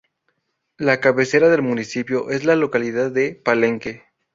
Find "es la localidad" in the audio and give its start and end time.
2.31-3.11